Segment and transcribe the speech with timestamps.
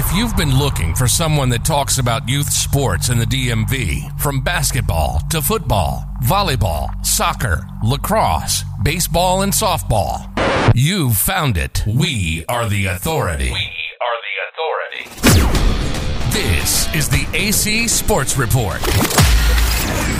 [0.00, 4.40] If you've been looking for someone that talks about youth sports in the DMV, from
[4.42, 10.30] basketball to football, volleyball, soccer, lacrosse, baseball, and softball,
[10.72, 11.82] you've found it.
[11.84, 13.50] We are the authority.
[13.50, 13.70] We
[14.06, 15.58] are the authority.
[16.30, 18.80] This is the AC Sports Report.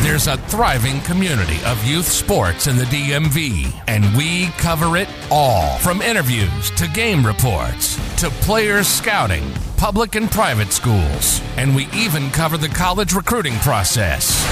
[0.08, 5.76] There's a thriving community of youth sports in the DMV, and we cover it all
[5.80, 9.44] from interviews to game reports to players scouting,
[9.76, 14.42] public and private schools, and we even cover the college recruiting process.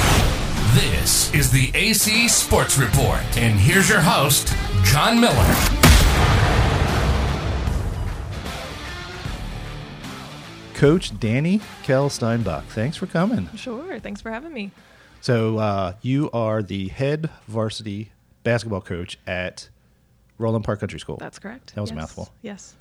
[0.75, 5.55] This is the AC Sports Report, and here's your host, John Miller.
[10.75, 13.49] Coach Danny Kell Steinbach, thanks for coming.
[13.57, 13.99] Sure.
[13.99, 14.71] Thanks for having me.
[15.27, 18.13] So, uh, you are the head varsity
[18.45, 19.69] basketball coach at
[20.39, 21.17] Roland Park Country School.
[21.17, 21.75] That's correct.
[21.75, 22.33] That was a mouthful.
[22.43, 22.77] Yes.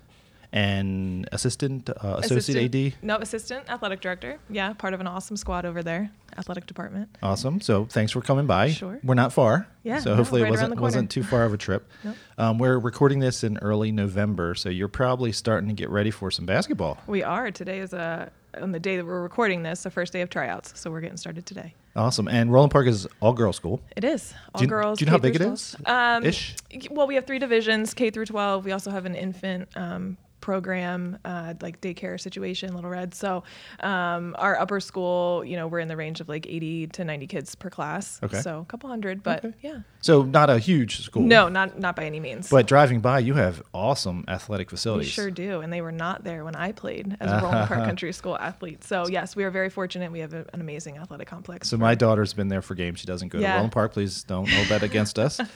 [0.52, 2.94] And assistant, uh, associate AD.
[3.02, 4.38] No, assistant athletic director.
[4.48, 7.10] Yeah, part of an awesome squad over there, athletic department.
[7.24, 7.62] Awesome.
[7.62, 8.70] So, thanks for coming by.
[8.70, 9.00] Sure.
[9.04, 9.68] We're not far.
[9.82, 11.90] Yeah, So, no, hopefully, right it wasn't wasn't too far of a trip.
[12.04, 12.16] Nope.
[12.38, 16.30] Um, we're recording this in early November, so you're probably starting to get ready for
[16.30, 17.00] some basketball.
[17.08, 17.50] We are.
[17.50, 18.30] Today is a
[18.62, 20.80] on the day that we're recording this, the first day of tryouts.
[20.80, 21.74] So we're getting started today.
[21.96, 22.28] Awesome.
[22.28, 23.82] And Roland Park is all girls school.
[23.96, 25.00] It is all Do you- girls.
[25.00, 25.76] do you know how big it is?
[25.86, 26.56] Um, Ish?
[26.92, 28.66] Well, we have three divisions: K through 12.
[28.66, 33.16] We also have an infant um, program, uh, like daycare situation, Little Red.
[33.16, 33.44] So
[33.80, 37.26] um, our upper school, you know, we're in the range of like 80 to 90
[37.28, 38.20] kids per class.
[38.22, 38.42] Okay.
[38.42, 39.56] So a couple hundred, but Okay.
[39.62, 39.80] yeah.
[40.02, 41.24] So, not a huge school.
[41.24, 42.48] No, not not by any means.
[42.52, 45.08] But driving by, you have awesome athletic facilities.
[45.08, 47.86] We sure do, and they were not there when I played as a Roland Park
[47.86, 48.84] Country School athlete.
[48.84, 50.12] So yes, we are very fortunate.
[50.12, 51.68] We have a, an amazing athletic complex.
[51.70, 53.00] So my daughter's been there for games.
[53.00, 53.56] She doesn't go to Yeah.
[53.56, 53.94] Roland Park.
[53.94, 55.40] Please don't hold that against us.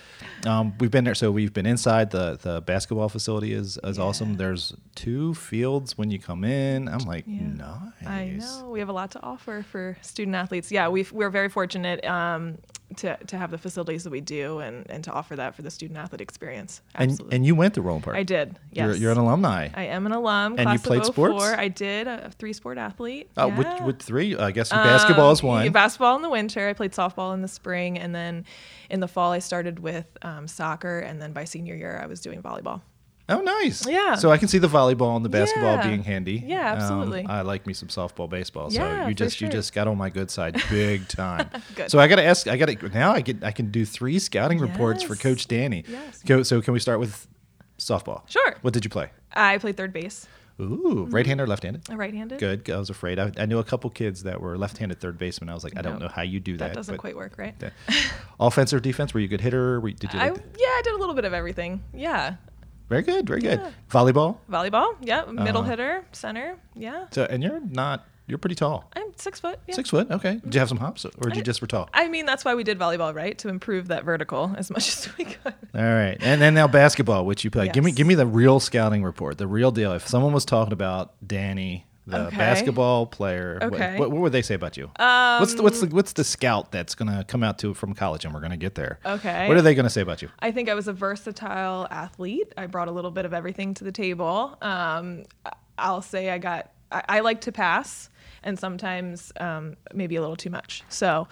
[0.46, 1.16] Um, we've been there.
[1.16, 2.12] So we've been inside.
[2.12, 4.38] The the basketball facility is is awesome.
[4.38, 6.88] There's two fields when you come in.
[6.88, 7.42] I'm like, Yeah.
[7.42, 8.06] nice.
[8.08, 10.72] I know we have a lot to offer for student athletes.
[10.72, 12.58] Yeah, we we're very fortunate um,
[13.00, 15.72] to to have the facilities that we do, and and to offer that for the
[15.72, 16.82] student athlete experience.
[16.96, 17.36] And Absolutely.
[17.36, 18.18] and you went to Roland Park.
[18.18, 18.58] I did.
[18.72, 19.70] Yes, You're, you're an alumni.
[19.74, 20.56] I am an alum.
[20.58, 21.30] And you played of 04.
[21.30, 21.46] sports?
[21.58, 23.30] I did a three sport athlete.
[23.38, 23.86] uh, with yeah.
[23.86, 25.72] with three, I guess basketball is Um, one.
[25.72, 26.68] Basketball in the winter.
[26.68, 28.46] I played softball in the spring, and then
[28.90, 32.22] in the fall I started with um, soccer, and then by senior year I was
[32.22, 32.82] doing volleyball.
[33.30, 33.88] Oh, nice.
[33.88, 34.16] Yeah.
[34.16, 35.88] So I can see the volleyball and the basketball Yeah.
[35.88, 36.44] being handy.
[36.46, 37.26] Yeah, Um, absolutely.
[37.26, 38.70] I like me some softball, baseball.
[38.72, 41.50] So Yeah, you just you just got on my good side big time.
[41.76, 41.92] Good.
[41.92, 42.48] So I got to ask.
[42.48, 43.12] I got to now.
[43.14, 45.84] I get I can do three scouting reports for Coach Danny.
[45.88, 46.22] Yes.
[46.24, 47.28] Go, so can we start with
[47.78, 48.22] softball?
[48.30, 48.56] Sure.
[48.62, 49.10] What did you play?
[49.34, 50.28] I played third base,
[50.60, 51.88] Ooh, right-handed or left-handed?
[51.90, 52.40] right-handed.
[52.40, 52.70] Good.
[52.70, 53.20] I was afraid.
[53.20, 55.50] I, I knew a couple kids that were left-handed third baseman.
[55.50, 56.70] I was like, I don't know how you do that.
[56.70, 57.56] That doesn't quite work, right?
[58.74, 59.14] or defense?
[59.14, 59.80] Were you a good hitter?
[59.80, 60.20] Were did you?
[60.20, 61.82] I Like yeah, I did a little bit of everything.
[61.94, 62.36] Yeah,
[62.90, 63.28] very good.
[63.28, 63.60] Very good.
[63.60, 63.72] Yeah.
[63.90, 64.38] Volleyball.
[64.50, 64.96] volleyball.
[65.02, 65.70] Yeah, middle Uh-huh.
[65.70, 66.58] hitter, center.
[66.76, 68.06] Yeah, So and you're not.
[68.28, 68.88] You're pretty tall.
[68.96, 69.58] I'm six foot.
[69.68, 69.74] Yeah.
[69.74, 70.12] Six foot.
[70.12, 70.36] Okay.
[70.44, 71.90] Did you have some hops, or did you just were tall?
[71.96, 73.36] I mean, that's why we did volleyball, right?
[73.40, 75.54] To improve that vertical as much as we could.
[75.74, 77.70] All right, and then now basketball, which you play.
[77.70, 79.94] Give me, give me the real scouting report, the real deal.
[79.94, 82.38] If someone was talking about Danny, the Okay.
[82.38, 83.98] basketball player, what- Okay.
[84.00, 84.90] what, what, would they say about you?
[84.98, 88.34] what's the what's the what's the scout that's gonna come out to from college, and
[88.34, 89.00] we're gonna get there.
[89.06, 89.48] Okay.
[89.48, 90.30] What are they gonna say about you?
[90.40, 92.52] I think I was a versatile athlete.
[92.58, 94.58] I brought a little bit of everything to the table.
[94.62, 95.24] Um,
[95.78, 96.72] I'll say I got.
[96.92, 98.10] I, I like to pass,
[98.44, 100.84] and sometimes um, maybe a little too much.
[100.90, 101.28] So,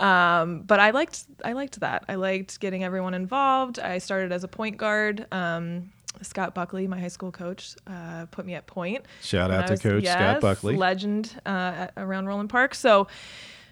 [0.00, 1.24] um, but I liked.
[1.44, 2.04] I liked that.
[2.08, 3.78] I liked getting everyone involved.
[3.78, 5.26] I started as a point guard.
[5.32, 5.90] Um,
[6.22, 9.04] Scott Buckley, my high school coach, uh, put me at point.
[9.22, 10.76] Shout out to was- Coach Scott Buckley.
[10.76, 11.48] legend uh,
[11.88, 12.74] at- around Roland Park.
[12.74, 13.06] So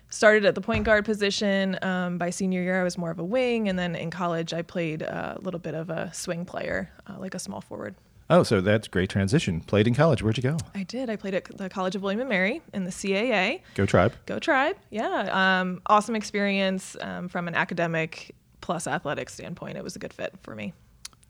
[0.08, 1.78] started at the point guard position.
[1.82, 4.62] Um, by senior year, I was more of a wing, and then in college, I
[4.62, 7.94] played a little bit of a swing player, uh, like a small forward.
[8.28, 9.60] Oh, so that's great transition.
[9.60, 10.20] Played in college.
[10.20, 10.56] Where'd you go?
[10.74, 11.08] I did.
[11.10, 13.60] I played at the College of William and Mary in the CAA.
[13.74, 14.14] Go Tribe.
[14.26, 14.76] Go Tribe!
[14.90, 19.76] Yeah, um, awesome experience um, from an academic plus athletic standpoint.
[19.76, 20.72] It was a good fit for me.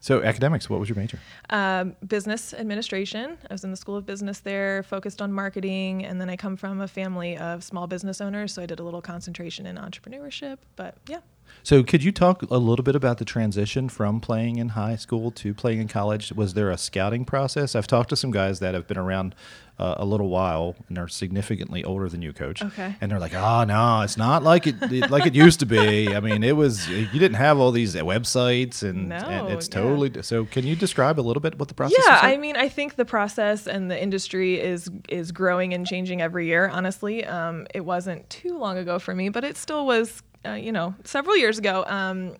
[0.06, 0.70] So academics.
[0.70, 1.18] What was your major?
[1.50, 3.36] Um, business administration.
[3.50, 6.56] I was in the School of Business there, focused on marketing, and then I come
[6.56, 10.58] from a family of small business owners, so I did a little concentration in entrepreneurship.
[10.76, 11.22] But yeah,
[11.62, 15.30] So could you talk a little bit about the transition from playing in high school
[15.32, 16.32] to playing in college?
[16.32, 17.74] Was there a scouting process?
[17.74, 19.34] I've talked to some guys that have been around
[19.78, 22.62] uh, a little while and are significantly older than you, coach.
[22.62, 22.96] Okay.
[23.00, 26.14] And they're like, "Oh no, it's not like it, it like it used to be.
[26.14, 29.74] I mean, it was you didn't have all these websites and, and No, it's yeah.
[29.80, 30.46] totally so.
[30.46, 31.98] Can you describe a little bit what the process?
[32.06, 32.16] yeah.
[32.16, 32.34] is like?
[32.34, 36.46] I mean, I think the process and the industry is is growing and changing every
[36.46, 36.68] year.
[36.68, 40.22] Honestly, um, it wasn't too long ago for me, but it still was.
[40.46, 41.84] Uh, you know, several years ago.
[41.86, 42.36] Um,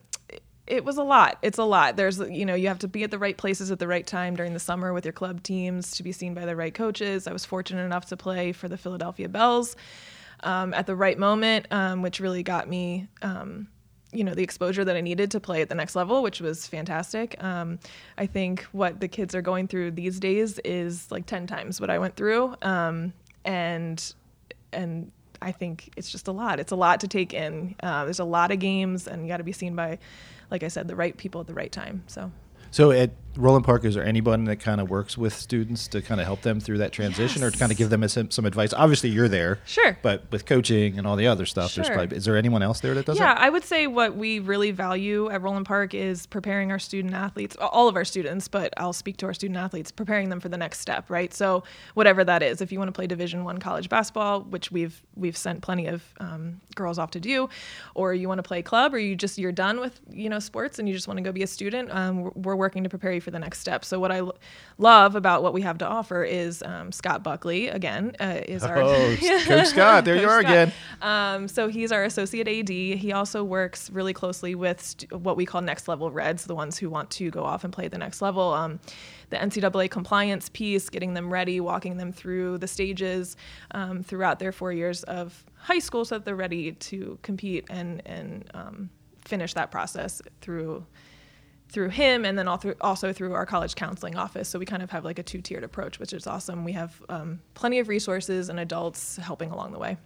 [0.67, 1.39] it was a lot.
[1.43, 1.97] It's a lot.
[1.97, 4.35] There's, you know, you have to be at the right places at the right time
[4.35, 7.29] during the summer with your club teams to be seen by the right coaches.
[7.29, 9.77] I was fortunate enough to play for the Philadelphia Belles
[10.43, 13.69] um, at the right moment, um, which really got me, um,
[14.13, 16.67] you know, the exposure that I needed to play at the next level, which was
[16.67, 17.43] fantastic.
[17.43, 17.79] Um,
[18.19, 21.91] I think what the kids are going through these days is like 10 times what
[21.91, 22.57] I went through.
[22.63, 23.13] Um,
[23.45, 24.15] and,
[24.73, 25.13] and,
[25.43, 26.61] I think it's just a lot.
[26.61, 27.75] It's a lot to take in.
[27.83, 29.99] Uh, there's a lot of games, and you got to be seen by
[30.51, 32.03] like I said, the right people at the right time.
[32.07, 32.31] So.
[32.71, 36.21] So at Roland Park, is there anyone that kind of works with students to kind
[36.21, 37.49] of help them through that transition, yes.
[37.49, 38.73] or to kind of give them a, some, some, advice?
[38.73, 41.85] Obviously, you're there, sure, but with coaching and all the other stuff, sure.
[41.85, 43.21] there's probably is there anyone else there that does it?
[43.21, 43.35] yeah?
[43.37, 47.57] I would say what we really value at Roland Park is preparing our student athletes,
[47.61, 50.57] all of our students, but I'll speak to our student athletes, preparing them for the
[50.57, 51.33] next step, right?
[51.33, 55.03] So whatever that is, if you want to play Division One college basketball, which we've
[55.15, 57.49] we've sent plenty of um, girls off to do,
[57.95, 60.79] or you want to play club, or you just you're done with you know sports
[60.79, 63.21] and you just want to go be a student, um, we're working to prepare you
[63.27, 63.85] for the next step.
[63.85, 64.37] So what I l-
[64.79, 68.79] love about what we have to offer is um, Scott Buckley again uh, is our
[68.79, 70.05] oh, Coach Scott.
[70.05, 70.53] There Coach you are Scott.
[70.53, 70.73] again.
[71.03, 72.69] Um, so he's our associate AD.
[72.69, 76.79] He also works really closely with st- what we call next level Reds, the ones
[76.79, 78.55] who want to go off and play the next level.
[78.55, 78.79] Um,
[79.31, 83.37] the NCAA compliance piece, getting them ready, walking them through the stages
[83.73, 88.03] um, throughout their four years of high school, so that they're ready to compete and
[88.07, 88.89] and um,
[89.25, 90.87] finish that process through
[91.69, 94.49] through him and then also through our college counseling office.
[94.49, 96.65] So we kind of have like a two tiered approach, which is awesome.
[96.65, 99.97] We have um, plenty of resources and adults helping along the way.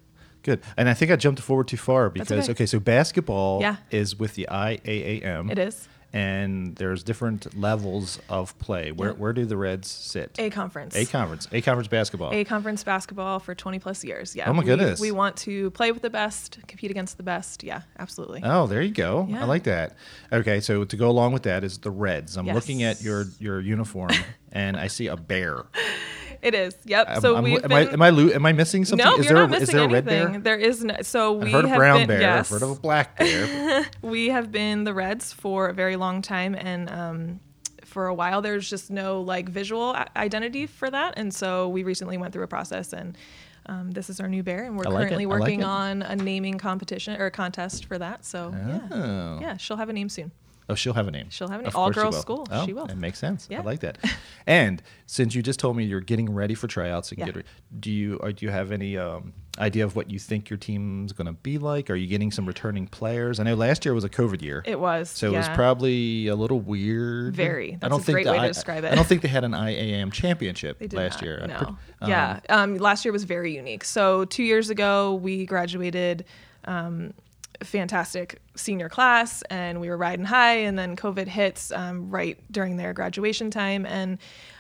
[0.43, 0.63] Good.
[0.77, 2.53] And I think I jumped forward too far because, okay.
[2.53, 2.67] okay.
[2.67, 3.77] so basketball yeah.
[3.91, 5.51] is with the IAAM.
[5.51, 8.91] It is and there's different levels of play.
[8.91, 10.37] Where, where do the Reds sit?
[10.39, 10.97] A conference.
[10.97, 11.49] A conference.
[11.53, 12.33] A conference basketball.
[12.33, 14.35] A conference basketball for 20 plus years.
[14.35, 14.49] Yeah.
[14.49, 15.01] Oh my we, goodness.
[15.01, 17.63] We want to play with the best, compete against the best.
[17.63, 18.41] Yeah, absolutely.
[18.43, 19.27] Oh, there you go.
[19.29, 19.43] Yeah.
[19.43, 19.97] I like that.
[20.33, 22.37] Okay, so to go along with that is the Reds.
[22.37, 22.55] I'm yes.
[22.55, 24.11] looking at your your uniform
[24.53, 25.65] and I see a bear.
[26.43, 26.75] It is.
[26.85, 27.21] Yep.
[27.21, 29.05] So we am, I, am I am I missing something?
[29.05, 30.33] No, is you're there not missing is there a red anything.
[30.43, 30.59] bear?
[30.59, 30.97] There is no.
[31.03, 32.21] So we I've heard have a brown been, bear.
[32.21, 32.53] Yes.
[32.53, 33.87] I've heard of a black bear.
[34.03, 37.41] we have been the Reds for a very long time, and um,
[37.85, 42.17] for a while there's just no like visual identity for that, and so we recently
[42.17, 43.17] went through a process and.
[43.67, 46.59] Um, this is our new bear, and we're like currently working like on a naming
[46.59, 48.25] competition or a contest for that.
[48.25, 48.89] So oh.
[48.97, 50.33] yeah, yeah, she'll have a name soon.
[50.71, 51.27] Oh, she'll have a name.
[51.31, 51.73] She'll have a name.
[51.75, 52.47] All girls school.
[52.51, 52.87] Oh, she will.
[52.87, 53.47] It makes sense.
[53.51, 53.61] Yeah.
[53.61, 53.99] I like that.
[54.47, 57.27] and since you just told me you're getting ready for tryouts, and yeah.
[57.27, 57.45] get re-
[57.79, 61.13] do you or do you have any um, idea of what you think your team's
[61.13, 61.91] going to be like?
[61.91, 63.41] Are you getting some returning players?
[63.41, 64.63] I know last year was a COVID year.
[64.65, 65.11] It was.
[65.11, 65.35] So yeah.
[65.35, 67.35] it was probably a little weird.
[67.35, 67.73] Very.
[67.73, 68.93] That's I don't a think great way I, to describe it.
[68.93, 71.45] I don't think they had an IAM championship last not, year.
[71.47, 71.77] No.
[72.01, 72.41] Um, yeah.
[72.49, 73.85] Um, last year was very unique.
[73.85, 76.25] So two years ago, we graduated.
[76.65, 77.15] Um,
[77.63, 82.77] fantastic senior class and we were riding high and then covid hits um, right during
[82.77, 84.19] their graduation time and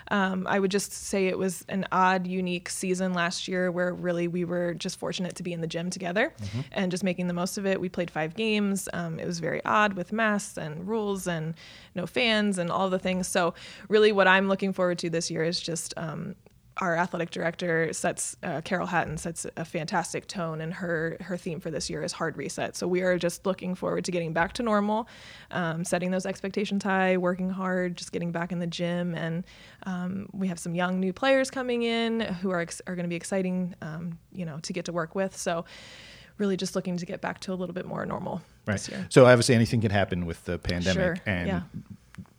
[0.08, 4.28] um, i would just say it was an odd unique season last year where really
[4.28, 6.60] we were just fortunate to be in the gym together mm-hmm.
[6.72, 9.64] and just making the most of it we played five games um, it was very
[9.64, 11.54] odd with masks and rules and
[11.94, 13.54] no fans and all the things so
[13.88, 16.34] really what i'm looking forward to this year is just um,
[16.80, 21.60] our athletic director sets uh, Carol Hatton sets a fantastic tone, and her her theme
[21.60, 22.74] for this year is hard reset.
[22.76, 25.06] So we are just looking forward to getting back to normal,
[25.50, 29.44] um, setting those expectations high, working hard, just getting back in the gym, and
[29.84, 33.10] um, we have some young new players coming in who are ex- are going to
[33.10, 35.37] be exciting, um, you know, to get to work with.
[35.37, 35.64] So
[36.38, 38.75] really just looking to get back to a little bit more normal right.
[38.75, 39.06] this year.
[39.10, 41.16] So obviously anything can happen with the pandemic Sure.
[41.26, 41.60] and Yeah.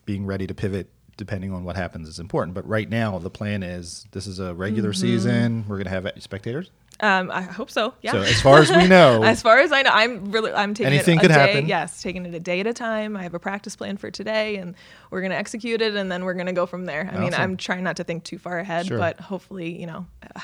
[0.06, 2.54] being ready to pivot depending on what happens is important.
[2.56, 5.02] But right now the plan is this is a regular Mm-hmm.
[5.02, 5.66] season.
[5.68, 6.72] We're going to have spectators.
[7.00, 7.96] Um, I hope so.
[8.04, 8.12] Yeah.
[8.12, 10.94] So as far as we know, as far as I know, I'm really I'm taking
[10.94, 11.34] Anything it a could day.
[11.54, 11.66] happen.
[11.68, 13.18] Yes, taking it a day at a time.
[13.18, 14.76] I have a practice plan for today, and
[15.10, 17.10] we're gonna execute it, and then we're gonna go from there.
[17.12, 19.00] I mean, I'm trying not to think too far ahead, Sure.
[19.00, 20.42] but hopefully, you know, uh,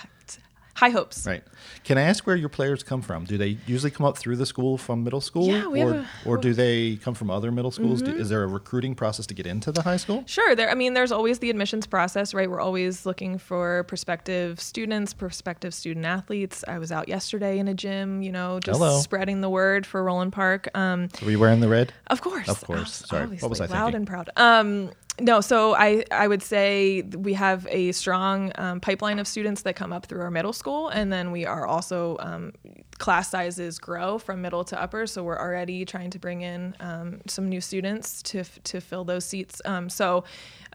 [0.78, 1.26] high hopes.
[1.26, 1.44] Right.
[1.84, 3.26] Can I ask where your players come from?
[3.26, 5.48] Do they usually come up through the school from middle school?
[5.48, 8.04] Yeah, we or, have a- or do they come from other middle schools?
[8.04, 10.24] Do, is there a recruiting process to get into the high school?
[10.28, 10.56] Sure.
[10.56, 10.70] There.
[10.70, 12.50] I mean, there's always the admissions process, right?
[12.50, 16.64] We're always looking for prospective students, prospective student athletes.
[16.68, 19.00] I was out yesterday in a gym, you know, just Hello.
[19.00, 20.70] spreading the word for Roland Park.
[20.76, 21.92] Um, Are you wearing the red?
[22.08, 22.48] Of course.
[22.48, 23.04] Of course.
[23.08, 23.26] Sorry.
[23.38, 23.96] What was I Loud thinking?
[23.96, 24.30] and proud.
[24.38, 29.64] Um, no, so I, I would say we have a strong um, pipeline of students
[29.64, 32.54] that come up through our middle school, and then we are also um,
[33.00, 35.08] class sizes grow from middle to upper.
[35.08, 39.26] So we're already trying to bring in um, some new students to to fill those
[39.26, 39.62] seats.
[39.66, 40.24] Um, so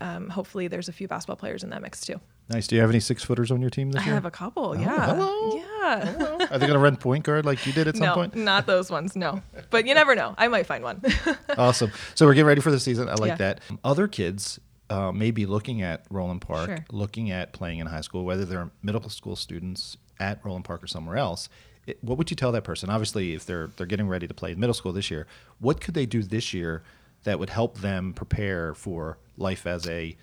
[0.01, 2.21] um, hopefully there's a few basketball players in that mix too.
[2.49, 2.67] Nice.
[2.67, 4.13] Do you have any six footers on your team this I year?
[4.15, 4.77] I have a couple.
[4.77, 5.07] yeah.
[5.15, 5.57] hello.
[5.57, 6.47] Yeah.
[6.51, 8.35] Are they going to run point guard like you did at some no, point?
[8.35, 9.17] not those ones.
[9.17, 10.35] No, but you never know.
[10.37, 11.03] I might find one.
[11.57, 11.91] Awesome.
[12.15, 13.09] So we're getting ready for the season.
[13.09, 13.37] I like Yeah.
[13.37, 13.61] that.
[13.85, 14.59] Other kids
[14.91, 16.85] uh, may be looking at Roland Park, Sure.
[16.91, 20.87] looking at playing in high school, whether they're middle school students at Roland Park or
[20.87, 21.49] somewhere else.
[21.87, 22.91] It, what would you tell that person?
[22.91, 25.27] Obviously, if they're they're getting ready to play in middle school this year,
[25.59, 26.83] what could they do this year
[27.25, 30.17] that would help them prepare for life as a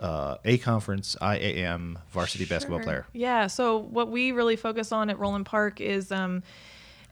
[0.00, 3.06] uh, A conference IAM varsity basketball player?
[3.12, 3.46] Yeah.
[3.46, 6.42] So what we really focus on at Roland Park is um,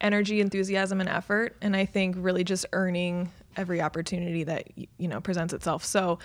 [0.00, 5.20] energy, enthusiasm, and effort, and I think really just earning every opportunity that you know
[5.20, 5.84] presents itself.
[5.84, 6.18] So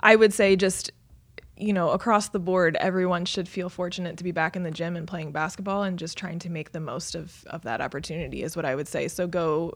[0.00, 0.90] I would say just
[1.56, 4.96] you know across the board everyone should feel fortunate to be back in the gym
[4.96, 8.54] and playing basketball and just trying to make the most of, of that opportunity is
[8.56, 9.72] what i would say so go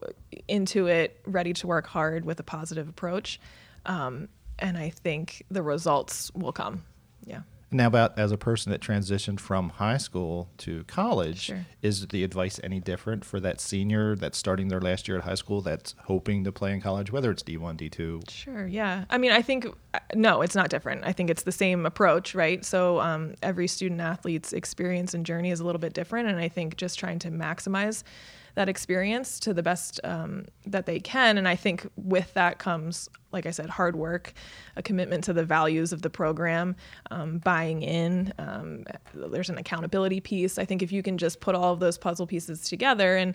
[0.47, 3.41] into it ready to work hard with a positive approach
[3.87, 4.29] um,
[4.61, 6.83] and i think the results will come
[7.27, 7.41] yeah
[7.73, 11.65] Now, about as a person that transitioned from high school to college, Sure.
[11.83, 15.37] is the advice any different for that senior that's starting their last year at high
[15.37, 18.29] school that's hoping to play in college, whether it's D1, D2?
[18.29, 18.67] Sure.
[18.67, 19.05] Yeah.
[19.09, 21.05] I mean, I think uh, no, it's not different.
[21.05, 22.65] I think it's the same approach, right?
[22.65, 26.49] So um, every student athlete's experience and journey is a little bit different, and I
[26.49, 28.03] think just trying to maximize
[28.55, 31.39] that experience to the best um, that they can.
[31.39, 34.33] And I think with that comes, like I said, hard work,
[34.77, 36.77] a commitment to the values of the program,
[37.11, 38.33] um, buying in.
[38.39, 40.59] Um, there's an accountability piece.
[40.59, 43.35] I think if you can just put all of those puzzle pieces together and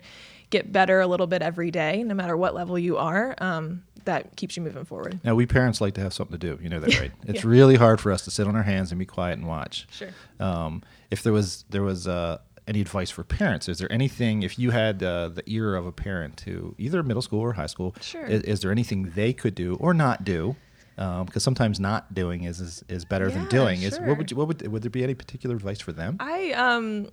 [0.50, 4.36] get better a little bit every day, no matter what level you are, um, that
[4.36, 5.20] keeps you moving forward.
[5.24, 6.62] Now, we parents like to have something to do.
[6.62, 7.12] You know that, right?
[7.26, 9.86] It's really hard for us to sit on our hands and be quiet and watch.
[9.90, 10.10] Sure.
[10.38, 14.58] Um, if there was there was uh, any advice for parents, is there anything if
[14.58, 17.94] you had uh, the ear of a parent to either middle school or high school?
[18.00, 18.24] Sure.
[18.26, 20.56] Is, is there anything they could do or not do?
[20.96, 23.82] Because sometimes not doing is is, is better than Yeah, doing.
[23.82, 26.16] Is what would you, what would would there be any particular advice for them?
[26.20, 27.08] I um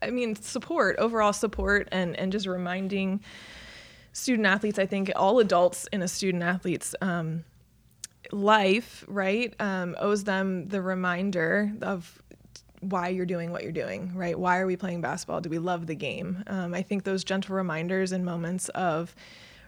[0.00, 3.20] I mean support, overall support and and just reminding
[4.12, 7.44] student athletes, I think all adults in a student athlete's um
[8.30, 12.22] life, right, um, owes them the reminder of
[12.82, 14.38] why you're doing what you're doing, right?
[14.38, 15.40] Why are we playing basketball?
[15.40, 16.42] Do we love the game?
[16.48, 19.14] Um, I think those gentle reminders and moments of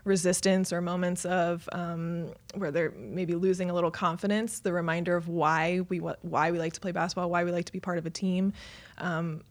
[0.05, 5.29] resistance or moments of um, where they're maybe losing a little confidence, the reminder of
[5.29, 8.05] why we why we like to play basketball, why we like to be part of
[8.05, 8.53] a team.
[8.99, 9.43] Um,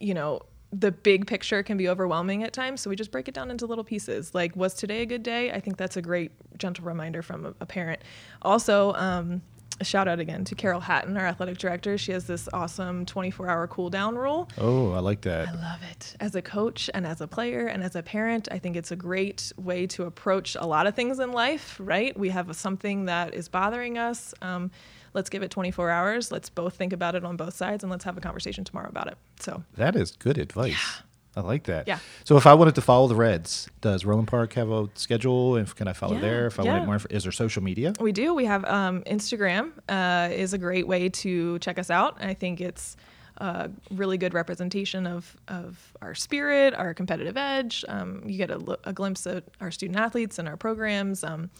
[0.00, 0.40] you know,
[0.72, 3.66] the big picture can be overwhelming at times, so we just break it down into
[3.66, 4.32] little pieces.
[4.34, 5.50] Like, was today a good day?
[5.50, 8.00] I think that's a great gentle reminder from a, parent.
[8.42, 8.92] Also.
[8.94, 9.42] Um,
[9.80, 11.96] a shout out again to Carol Hatton, our athletic director.
[11.98, 14.48] She has this awesome 24 hour cool down rule.
[14.58, 15.48] Oh, I like that.
[15.48, 16.16] I love it.
[16.20, 18.96] As a coach and as a player and as a parent, I think it's a
[18.96, 22.18] great way to approach a lot of things in life, right?
[22.18, 24.34] We have something that is bothering us.
[24.42, 24.70] Um,
[25.14, 26.32] let's give it 24 hours.
[26.32, 29.08] Let's both think about it on both sides and let's have a conversation tomorrow about
[29.08, 29.16] it.
[29.40, 31.02] So, That is good advice.
[31.38, 31.86] I like that.
[31.86, 32.00] Yeah.
[32.24, 35.54] So if I wanted to follow the Reds, does Roland Park have a schedule?
[35.56, 36.46] And can I follow Yeah, there?
[36.48, 36.72] If I yeah.
[36.72, 37.92] wanted more, is there social media?
[38.00, 38.34] we do.
[38.34, 42.16] We have um, Instagram uh, is a great way to check us out.
[42.20, 42.96] I think it's
[43.36, 47.84] a really good representation of, of our spirit, our competitive edge.
[47.88, 51.22] Um, you get a, a glimpse of our student athletes and our programs.
[51.22, 51.50] Um,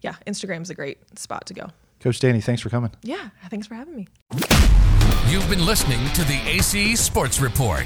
[0.00, 1.66] yeah, Instagram's a great spot to go.
[1.98, 2.92] Coach Danny, thanks for coming.
[3.02, 4.06] Yeah, thanks for having me.
[5.28, 7.84] You've been listening to the AC Sports Report.